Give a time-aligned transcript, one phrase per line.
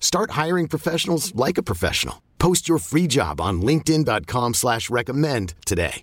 [0.00, 2.22] Start hiring professionals like a professional.
[2.38, 6.02] Post your free job on LinkedIn.com slash recommend today.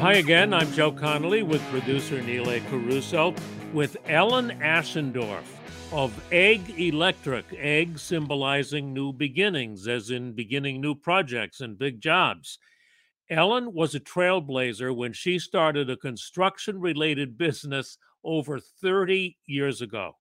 [0.00, 2.46] Hi again, I'm Joe Connolly with producer Neil.
[2.70, 3.34] Caruso
[3.72, 5.44] with Ellen Ashendorf
[5.92, 12.58] of Egg Electric, egg symbolizing new beginnings, as in beginning new projects and big jobs.
[13.28, 20.16] Ellen was a trailblazer when she started a construction related business over 30 years ago.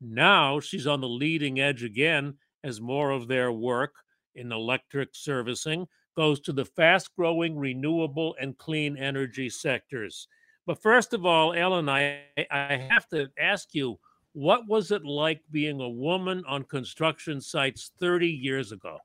[0.00, 3.94] Now she's on the leading edge again as more of their work
[4.34, 10.28] in electric servicing goes to the fast growing renewable and clean energy sectors.
[10.66, 13.98] But first of all, Ellen, I, I have to ask you,
[14.32, 18.98] what was it like being a woman on construction sites 30 years ago?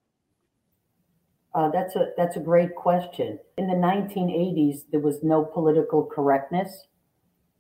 [1.55, 3.37] Uh, that's a that's a great question.
[3.57, 6.87] In the 1980s, there was no political correctness.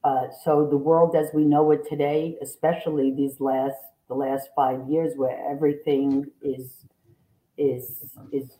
[0.03, 3.77] Uh, so the world as we know it today, especially these last
[4.07, 6.85] the last five years, where everything is
[7.57, 8.57] is is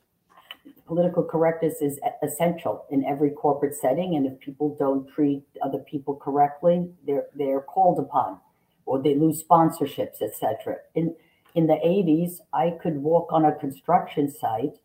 [0.85, 6.15] political correctness is essential in every corporate setting, and if people don't treat other people
[6.15, 8.39] correctly, they're they're called upon,
[8.85, 10.75] or they lose sponsorships, etc.
[10.93, 11.15] In
[11.55, 14.77] in the 80s, I could walk on a construction site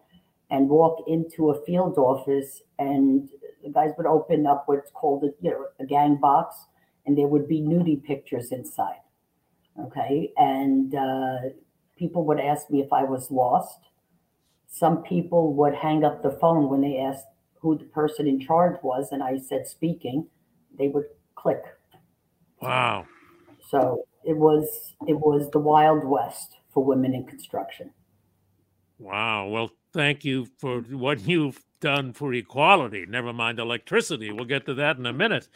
[0.50, 3.28] and walk into a field office and
[3.62, 6.66] the guys would open up what's called a, you know, a gang box
[7.06, 9.00] and there would be nudie pictures inside
[9.86, 10.32] okay?
[10.36, 11.36] And uh,
[11.96, 13.78] people would ask me if i was lost.
[14.66, 17.26] Some people would hang up the phone when they asked
[17.60, 20.26] who the person in charge was and i said speaking.
[20.78, 21.62] They would click.
[22.60, 23.06] Wow.
[23.68, 27.90] So it was it was the wild west for women in construction.
[28.98, 29.48] Wow.
[29.48, 33.06] Well thank you for what you've done for equality.
[33.08, 34.32] Never mind electricity.
[34.32, 35.48] We'll get to that in a minute.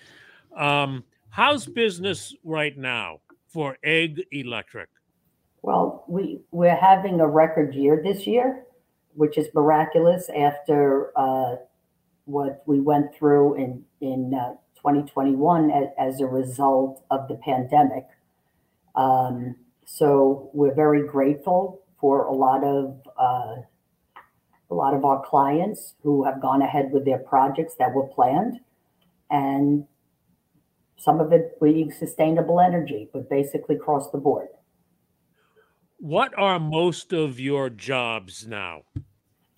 [0.57, 4.89] Um, how's business right now for Egg Electric?
[5.63, 8.65] Well, we we're having a record year this year,
[9.15, 11.57] which is miraculous after uh,
[12.25, 18.05] what we went through in in uh, 2021 as, as, a result of the pandemic.
[18.97, 19.55] Um,
[19.87, 23.63] so we're very grateful for a lot of uh,
[24.73, 28.59] a lot of our clients who have gone ahead with their projects that were planned
[29.31, 29.85] and
[30.97, 34.49] some of it being sustainable energy, but basically across the board.
[35.99, 38.83] What are most of your jobs now?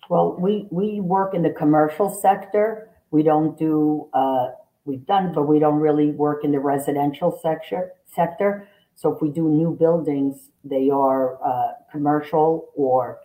[0.09, 2.89] Well, we, we work in the commercial sector.
[3.11, 4.47] We don't do, uh,
[4.83, 7.93] we've done, but we don't really work in the residential sector.
[8.05, 8.67] sector.
[8.95, 13.19] So if we do new buildings, they are uh, commercial or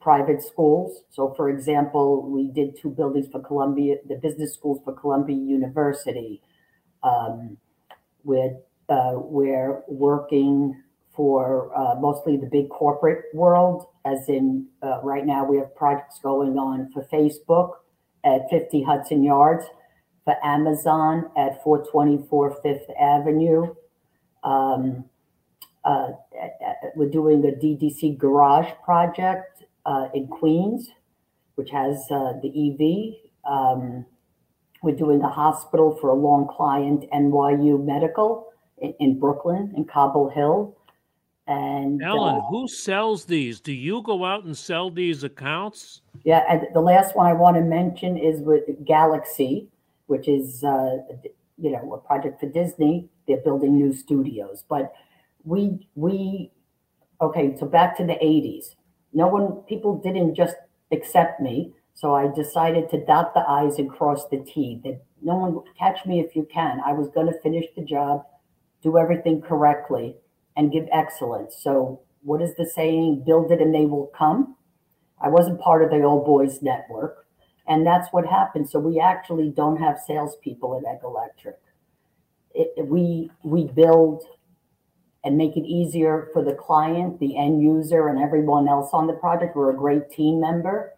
[0.00, 1.02] private schools.
[1.10, 6.40] So, for example, we did two buildings for Columbia, the business schools for Columbia University.
[7.02, 7.58] Um,
[8.24, 8.52] with
[8.88, 10.82] uh, we're working
[11.14, 16.20] for uh, mostly the big corporate world, as in uh, right now we have projects
[16.22, 17.72] going on for Facebook
[18.24, 19.64] at 50 Hudson Yards,
[20.24, 23.74] for Amazon at 424 Fifth Avenue.
[24.44, 25.04] Um,
[25.84, 26.08] uh,
[26.94, 29.57] we're doing a DDC garage project
[29.88, 30.90] uh, in Queens,
[31.54, 33.50] which has uh, the EV.
[33.50, 34.04] Um,
[34.82, 40.28] we're doing the hospital for a long client, NYU Medical in, in Brooklyn, in Cobble
[40.28, 40.76] Hill.
[41.46, 43.60] And Ellen, uh, who sells these?
[43.60, 46.02] Do you go out and sell these accounts?
[46.22, 49.68] Yeah, and the last one I want to mention is with Galaxy,
[50.08, 50.98] which is uh,
[51.56, 53.08] you know a project for Disney.
[53.26, 54.92] They're building new studios, but
[55.44, 56.50] we we
[57.22, 57.56] okay.
[57.58, 58.74] So back to the '80s
[59.12, 60.56] no one, people didn't just
[60.92, 61.72] accept me.
[61.94, 64.80] So I decided to dot the I's and cross the T.
[64.84, 66.80] That no one catch me if you can.
[66.86, 68.24] I was going to finish the job,
[68.82, 70.14] do everything correctly,
[70.56, 71.56] and give excellence.
[71.60, 73.24] So, what is the saying?
[73.26, 74.56] Build it and they will come.
[75.20, 77.26] I wasn't part of the old boys network,
[77.66, 78.68] and that's what happened.
[78.70, 81.58] So, we actually don't have salespeople at Egg Electric.
[82.54, 84.22] It, we we build
[85.28, 89.12] and make it easier for the client, the end user, and everyone else on the
[89.12, 89.54] project.
[89.54, 90.94] We're a great team member,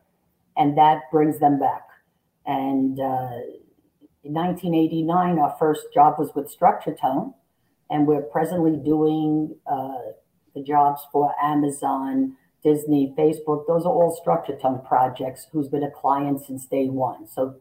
[0.56, 1.82] and that brings them back.
[2.47, 3.43] And uh,
[4.23, 7.35] in 1989, our first job was with Structure Tone,
[7.91, 10.12] and we're presently doing uh,
[10.55, 13.67] the jobs for Amazon, Disney, Facebook.
[13.67, 15.49] Those are all Structure Tone projects.
[15.50, 17.26] Who's been a client since day one.
[17.26, 17.56] So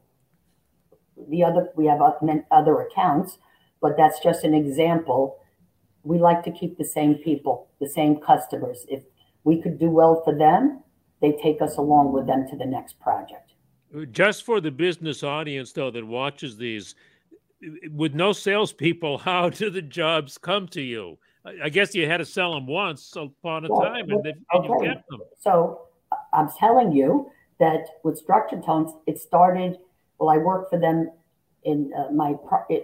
[1.17, 1.99] the other we have
[2.51, 3.39] other accounts,
[3.81, 5.39] but that's just an example.
[6.03, 8.85] We like to keep the same people, the same customers.
[8.87, 9.03] If
[9.43, 10.83] we could do well for them,
[11.21, 13.53] they take us along with them to the next project.
[14.11, 16.95] Just for the business audience, though, that watches these,
[17.91, 21.17] with no salespeople, how do the jobs come to you?
[21.63, 24.67] I guess you had to sell them once upon a well, time, and, then, okay.
[24.67, 25.21] you kept them.
[25.39, 25.87] So
[26.33, 29.77] I'm telling you that with Structure Tones, it started.
[30.19, 31.11] Well, I worked for them
[31.63, 32.35] in uh, my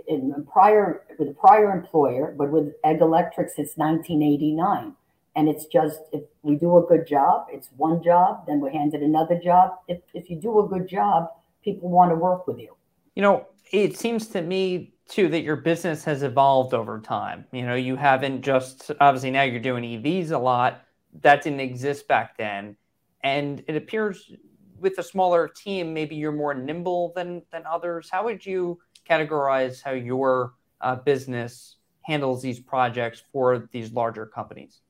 [0.07, 4.93] in prior with a prior employer, but with Egg Electric since 1989.
[5.37, 9.01] And it's just if we do a good job, it's one job, then we're handed
[9.01, 9.77] another job.
[9.87, 11.29] If if you do a good job,
[11.63, 12.75] people want to work with you.
[13.15, 17.45] You know, it seems to me too that your business has evolved over time.
[17.51, 20.83] You know, you haven't just obviously now you're doing EVs a lot.
[21.21, 22.75] That didn't exist back then.
[23.21, 24.31] And it appears
[24.79, 28.09] with a smaller team, maybe you're more nimble than than others.
[28.09, 28.79] How would you
[29.09, 34.81] categorize how your uh, business handles these projects for these larger companies?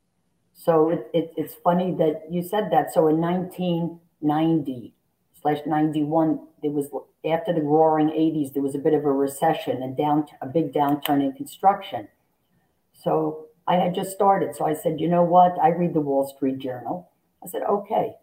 [0.54, 2.94] So it, it, it's funny that you said that.
[2.94, 4.94] So in 1990
[5.42, 6.88] slash 91, there was
[7.26, 10.74] after the roaring 80s, there was a bit of a recession and down a big
[10.74, 12.08] downturn in construction.
[12.94, 14.56] So I had just started.
[14.56, 15.58] So I said, you know what?
[15.62, 17.12] I read the Wall Street Journal.
[17.44, 18.14] I said, okay.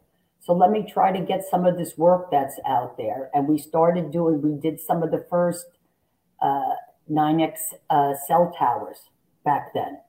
[0.45, 3.31] So let me try to get some of this work that's out there.
[3.33, 5.67] And we started doing, we did some of the first
[6.43, 6.75] uh,
[7.09, 7.59] NYNEX
[7.89, 8.99] uh, cell towers
[9.45, 10.01] back then.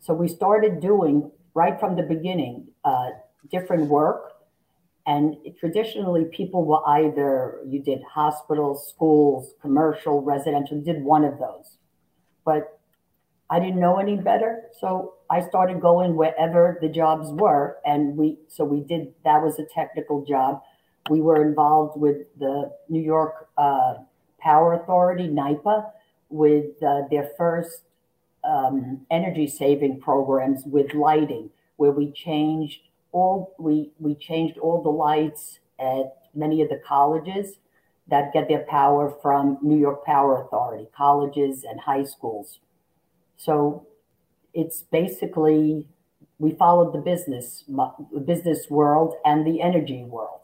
[0.00, 3.10] So we started doing right from the beginning uh,
[3.52, 4.32] different work.
[5.06, 11.78] And traditionally, people were either you did hospitals, schools, commercial, residential, did one of those.
[12.44, 12.80] But
[13.48, 14.64] I didn't know any better.
[14.80, 17.78] So I started going wherever the jobs were.
[17.84, 20.62] And we, so we did, that was a technical job.
[21.10, 23.94] We were involved with the New York uh,
[24.40, 25.90] Power Authority, NYPA,
[26.30, 27.82] with uh, their first
[28.44, 32.80] um, energy saving programs with lighting, where we changed
[33.12, 37.56] all we we changed all the lights at many of the colleges
[38.08, 42.58] that get their power from New York Power Authority, colleges and high schools.
[43.36, 43.86] So
[44.54, 45.86] it's basically
[46.38, 50.40] we followed the business the business world and the energy world.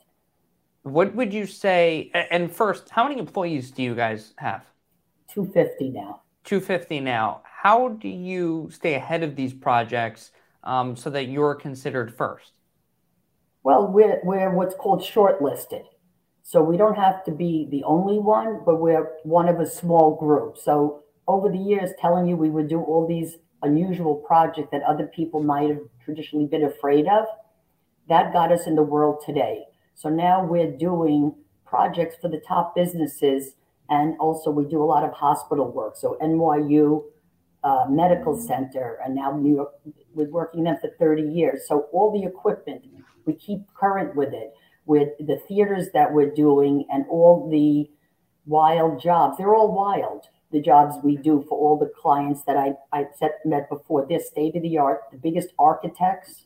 [0.83, 2.11] What would you say?
[2.31, 4.67] And first, how many employees do you guys have?
[5.29, 6.21] 250 now.
[6.45, 7.41] 250 now.
[7.45, 12.53] How do you stay ahead of these projects um, so that you're considered first?
[13.63, 15.85] Well, we're, we're what's called shortlisted.
[16.43, 20.17] So we don't have to be the only one, but we're one of a small
[20.17, 20.59] group.
[20.59, 25.07] So over the years, telling you we would do all these unusual project that other
[25.07, 27.25] people might have traditionally been afraid of,
[28.09, 29.65] that got us in the world today.
[29.95, 31.35] So now we're doing
[31.65, 33.55] projects for the top businesses,
[33.89, 35.97] and also we do a lot of hospital work.
[35.97, 37.05] So NYU
[37.65, 39.73] uh, Medical Center, and now New York,
[40.13, 41.63] we're working them for 30 years.
[41.67, 42.85] So all the equipment,
[43.25, 44.53] we keep current with it,
[44.85, 47.91] with the theaters that we're doing, and all the
[48.47, 49.39] wild jobs.
[49.39, 50.27] They're all wild.
[50.53, 54.07] The jobs we do for all the clients that I I set, met before.
[54.09, 56.45] They're state of the art, the biggest architects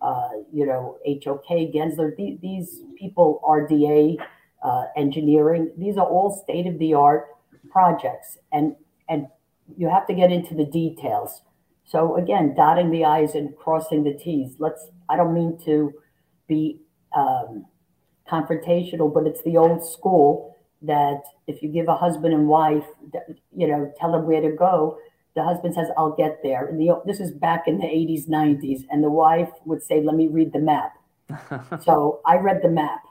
[0.00, 4.16] uh, you know, HOK, Gensler, these, these people, RDA,
[4.62, 7.28] uh, engineering, these are all state of the art
[7.70, 8.38] projects.
[8.52, 8.76] And,
[9.08, 9.26] and
[9.76, 11.42] you have to get into the details.
[11.84, 14.54] So again, dotting the I's and crossing the T's.
[14.58, 15.92] Let's, I don't mean to
[16.48, 16.80] be
[17.14, 17.66] um,
[18.30, 22.86] confrontational, but it's the old school that if you give a husband and wife,
[23.56, 24.98] you know, tell them where to go,
[25.34, 26.66] the husband says, I'll get there.
[26.66, 28.84] And the, this is back in the 80s, 90s.
[28.90, 30.94] And the wife would say, Let me read the map.
[31.82, 33.02] so I read the map.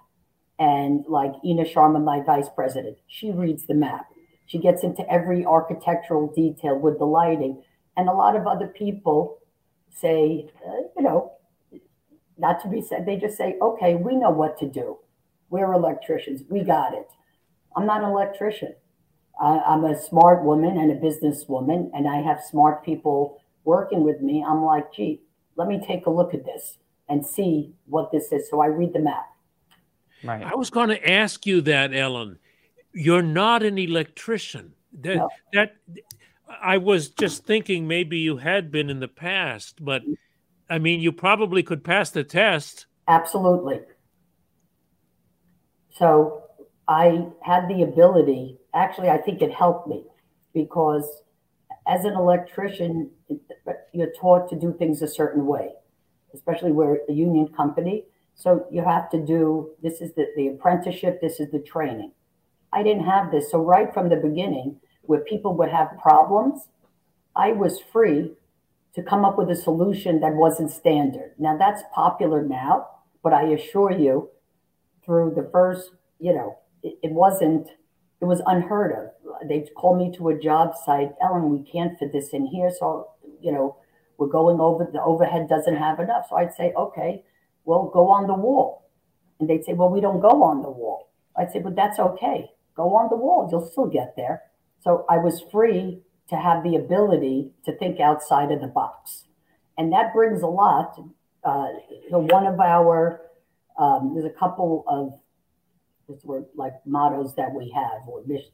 [0.58, 4.08] And like Ina Sharma, my vice president, she reads the map.
[4.46, 7.64] She gets into every architectural detail with the lighting.
[7.96, 9.38] And a lot of other people
[9.90, 11.34] say, uh, you know,
[12.38, 14.98] not to be said, they just say, okay, we know what to do.
[15.50, 16.42] We're electricians.
[16.50, 17.10] We got it.
[17.76, 18.76] I'm not an electrician.
[19.42, 24.44] I'm a smart woman and a businesswoman, and I have smart people working with me,
[24.46, 25.22] I'm like, gee,
[25.56, 28.50] let me take a look at this and see what this is.
[28.50, 29.28] So I read the map.
[30.24, 30.44] Right.
[30.44, 32.40] I was going to ask you that, Ellen.
[32.94, 34.74] You're not an electrician.
[35.02, 35.30] That, no.
[35.54, 35.76] that
[36.62, 40.02] I was just thinking maybe you had been in the past, but
[40.68, 42.88] I mean, you probably could pass the test.
[43.08, 43.82] Absolutely.
[45.92, 46.44] So
[46.90, 50.06] I had the ability, actually, I think it helped me
[50.56, 51.22] because
[51.88, 53.12] as an electrician,
[53.94, 55.70] you're taught to do things a certain way,
[56.34, 58.06] especially we're a union company.
[58.34, 62.12] So you have to do this is the, the apprenticeship, this is the training.
[62.74, 63.52] I didn't have this.
[63.52, 66.70] So, right from the beginning, where people would have problems,
[67.36, 68.34] I was free
[68.96, 71.34] to come up with a solution that wasn't standard.
[71.38, 72.88] Now, that's popular now,
[73.24, 74.30] but I assure you,
[75.04, 77.68] through the first, you know, it, wasn't,
[78.22, 79.48] it was unheard of.
[79.48, 82.72] They'd call me to a job site, Ellen, we can't fit this in here.
[82.78, 83.10] So,
[83.42, 83.78] you know,
[84.18, 86.26] we're going over, the overhead doesn't have enough.
[86.30, 87.24] So I'd say, okay,
[87.66, 88.90] well, go on the wall.
[89.40, 91.12] And they'd say, well, we don't go on the wall.
[91.38, 92.52] I'd say, but that's okay.
[92.76, 93.48] Go on the wall.
[93.50, 94.44] You'll still get there.
[94.82, 99.26] So I was free to have the ability to think outside of the box.
[99.78, 101.00] And that brings a lot.
[101.44, 103.22] Uh, you know, one of our,
[103.78, 105.14] um, there's a couple of
[106.24, 108.52] were like mottos that we have or mission,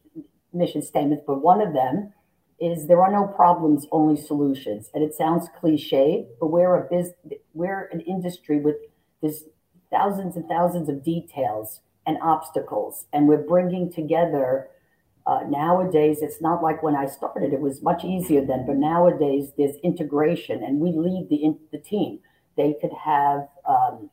[0.54, 2.14] mission statements, but one of them
[2.60, 4.90] is there are no problems, only solutions.
[4.94, 7.12] And it sounds cliche, but we're a biz,
[7.54, 8.78] we're an industry with
[9.22, 9.44] this
[9.92, 14.68] thousands and thousands of details and obstacles, and we're bringing together.
[15.28, 18.66] Uh, nowadays, it's not like when I started; it was much easier then.
[18.66, 22.20] But nowadays, there's integration, and we lead the the team.
[22.56, 24.12] They could have um,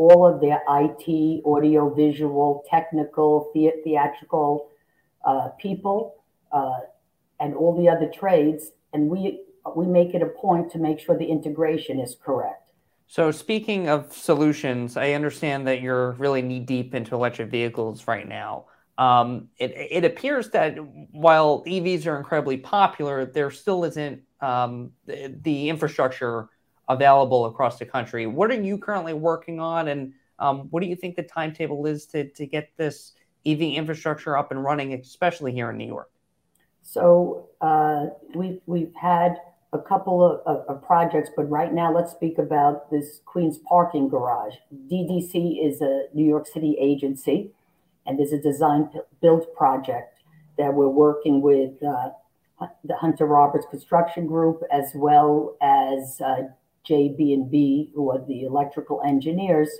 [0.00, 4.70] all of their IT, audio, visual, technical, the- theatrical
[5.26, 6.14] uh, people,
[6.52, 6.78] uh,
[7.38, 9.42] and all the other trades, and we
[9.76, 12.70] we make it a point to make sure the integration is correct.
[13.08, 18.26] So, speaking of solutions, I understand that you're really knee deep into electric vehicles right
[18.26, 18.66] now.
[18.96, 20.76] Um, it, it, appears that
[21.10, 26.48] while EVs are incredibly popular, there still isn't um, the, the infrastructure
[26.90, 28.26] available across the country.
[28.26, 32.04] What are you currently working on, and um, what do you think the timetable is
[32.06, 33.12] to, to get this
[33.46, 36.10] EV infrastructure up and running, especially here in New York?
[36.82, 39.36] So uh, we've we've had
[39.72, 44.08] a couple of, of, of, projects, but right now let's speak about this Queens parking
[44.08, 44.54] garage.
[44.90, 47.52] DDC is a New York City agency,
[48.04, 48.90] and there's a design
[49.22, 50.18] build project
[50.58, 52.10] that we're working with uh,
[52.84, 56.48] the Hunter Roberts Construction Group as well as uh,
[56.88, 59.70] JB&B, who are the electrical engineers,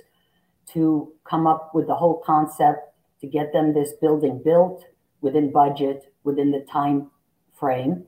[0.73, 4.85] to come up with the whole concept to get them this building built
[5.21, 7.11] within budget, within the time
[7.59, 8.03] frame.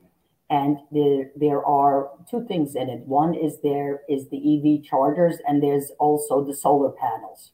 [0.50, 3.00] And there, there are two things in it.
[3.06, 7.52] One is there is the EV chargers, and there's also the solar panels.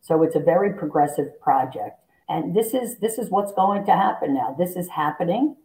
[0.00, 1.98] So it's a very progressive project.
[2.28, 4.54] And this is this is what's going to happen now.
[4.58, 5.56] This is happening.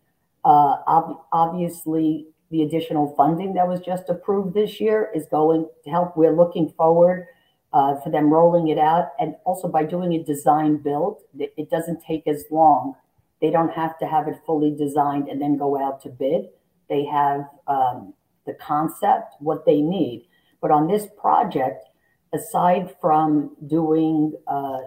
[0.43, 5.89] Uh, ob- obviously, the additional funding that was just approved this year is going to
[5.89, 6.15] help.
[6.15, 7.27] We're looking forward
[7.73, 9.09] uh, for them rolling it out.
[9.19, 12.95] And also by doing a design build, it doesn't take as long.
[13.41, 16.45] They don't have to have it fully designed and then go out to bid.
[16.89, 18.13] They have um,
[18.45, 20.27] the concept, what they need.
[20.61, 21.85] But on this project,
[22.33, 24.79] aside from doing uh,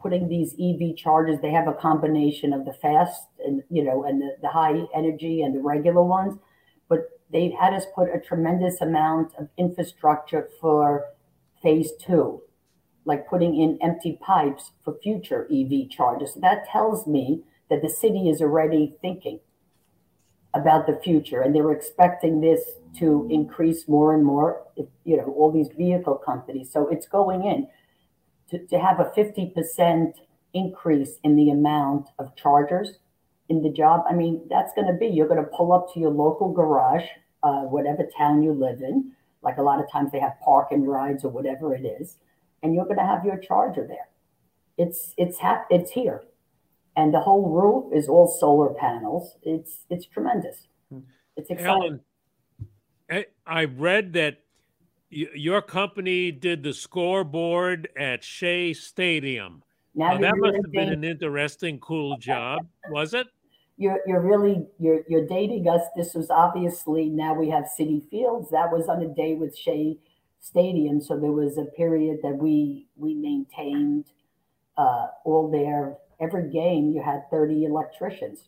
[0.00, 4.22] putting these EV chargers, they have a combination of the fast and you know and
[4.22, 6.38] the, the high energy and the regular ones
[6.92, 11.06] but they had us put a tremendous amount of infrastructure for
[11.62, 12.42] phase two,
[13.06, 16.34] like putting in empty pipes for future EV chargers.
[16.34, 19.40] That tells me that the city is already thinking
[20.52, 22.60] about the future and they're expecting this
[22.98, 24.62] to increase more and more,
[25.04, 26.70] you know, all these vehicle companies.
[26.70, 27.68] So it's going in
[28.50, 30.12] to, to have a 50%
[30.52, 32.98] increase in the amount of chargers
[33.52, 36.00] in the job, I mean, that's going to be you're going to pull up to
[36.00, 37.04] your local garage,
[37.42, 39.12] uh, whatever town you live in.
[39.42, 42.16] Like a lot of times they have park and rides or whatever it is,
[42.62, 44.08] and you're going to have your charger there.
[44.78, 46.22] It's it's ha- it's here,
[46.96, 49.36] and the whole roof is all solar panels.
[49.42, 50.68] It's it's tremendous.
[51.36, 52.00] It's exciting.
[53.10, 54.38] Ellen, I read that
[55.10, 59.62] your company did the scoreboard at Shea Stadium.
[59.94, 63.26] Now, now that must have been an interesting, cool job, was it?
[63.82, 65.82] You're, you're really you're you're dating us.
[65.96, 68.50] This was obviously now we have Citi Fields.
[68.50, 69.98] That was on a day with Shea
[70.40, 74.06] Stadium, so there was a period that we we maintained
[74.76, 75.96] uh, all there.
[76.20, 76.92] every game.
[76.94, 78.38] You had thirty electricians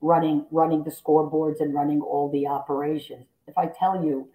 [0.00, 3.26] running running the scoreboards and running all the operations.
[3.46, 4.28] if I tell you,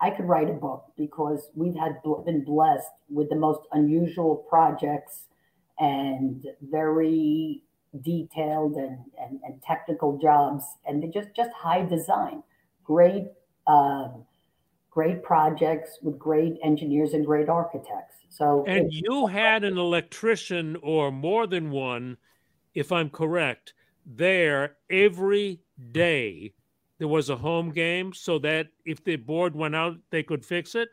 [0.00, 5.14] I could write a book because we've had been blessed with the most unusual projects
[5.78, 7.62] and very
[8.02, 12.42] detailed and, and, and technical jobs and they just just high design.
[12.84, 13.26] Great
[13.66, 14.24] um,
[14.90, 18.16] great projects with great engineers and great architects.
[18.28, 22.16] So and you had an electrician or more than one
[22.74, 23.74] if i'm correct
[24.06, 25.60] there every
[25.92, 26.54] day.
[26.98, 30.74] There was a home game so that if the board went out they could fix
[30.74, 30.88] it?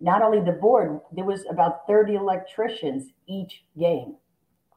[0.00, 4.16] Not only the board there was about 30 electricians each game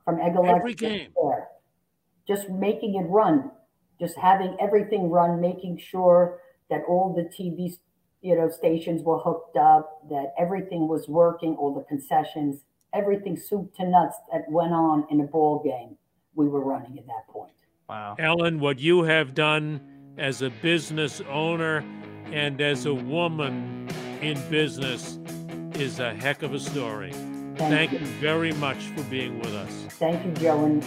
[0.03, 1.11] from egg every game.
[1.15, 1.47] There
[2.27, 3.51] just making it run,
[3.99, 7.77] just having everything run, making sure that all the TV,
[8.21, 12.61] you know, stations were hooked up, that everything was working, all the concessions,
[12.93, 15.97] everything soup to nuts that went on in a ball game,
[16.35, 17.51] we were running at that point.
[17.89, 18.15] Wow.
[18.19, 19.81] Ellen, what you have done
[20.17, 21.83] as a business owner
[22.31, 23.89] and as a woman
[24.21, 25.19] in business
[25.75, 27.11] is a heck of a story.
[27.11, 27.99] Thank, Thank you.
[27.99, 29.71] you very much for being with us.
[29.99, 30.83] Thank you, Joe, and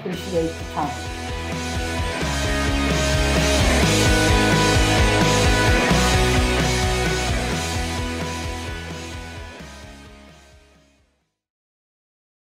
[0.00, 1.10] appreciate the time.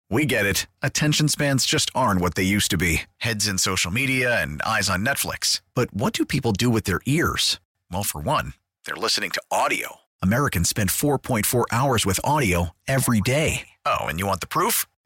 [0.09, 0.67] We get it.
[0.83, 4.87] Attention spans just aren't what they used to be heads in social media and eyes
[4.87, 5.61] on Netflix.
[5.73, 7.59] But what do people do with their ears?
[7.91, 8.53] Well, for one,
[8.85, 10.01] they're listening to audio.
[10.21, 13.69] Americans spend 4.4 hours with audio every day.
[13.87, 14.85] Oh, and you want the proof?